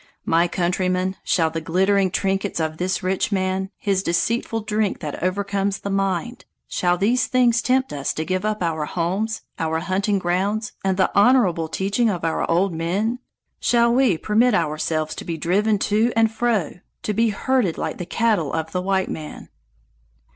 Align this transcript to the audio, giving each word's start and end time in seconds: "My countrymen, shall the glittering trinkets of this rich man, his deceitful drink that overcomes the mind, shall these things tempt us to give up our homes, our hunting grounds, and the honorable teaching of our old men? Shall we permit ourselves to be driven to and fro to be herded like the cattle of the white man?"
"My 0.25 0.47
countrymen, 0.47 1.15
shall 1.23 1.51
the 1.51 1.61
glittering 1.61 2.09
trinkets 2.09 2.59
of 2.59 2.77
this 2.77 3.03
rich 3.03 3.31
man, 3.31 3.69
his 3.77 4.01
deceitful 4.01 4.61
drink 4.61 4.99
that 4.99 5.21
overcomes 5.21 5.77
the 5.77 5.91
mind, 5.91 6.43
shall 6.67 6.97
these 6.97 7.27
things 7.27 7.61
tempt 7.61 7.93
us 7.93 8.11
to 8.15 8.25
give 8.25 8.43
up 8.43 8.63
our 8.63 8.85
homes, 8.85 9.43
our 9.59 9.77
hunting 9.77 10.17
grounds, 10.17 10.71
and 10.83 10.97
the 10.97 11.11
honorable 11.13 11.67
teaching 11.69 12.09
of 12.09 12.25
our 12.25 12.49
old 12.49 12.73
men? 12.73 13.19
Shall 13.59 13.93
we 13.93 14.17
permit 14.17 14.55
ourselves 14.55 15.13
to 15.13 15.23
be 15.23 15.37
driven 15.37 15.77
to 15.93 16.11
and 16.15 16.31
fro 16.31 16.79
to 17.03 17.13
be 17.13 17.29
herded 17.29 17.77
like 17.77 17.99
the 17.99 18.05
cattle 18.07 18.53
of 18.53 18.71
the 18.71 18.81
white 18.81 19.07
man?" 19.11 19.49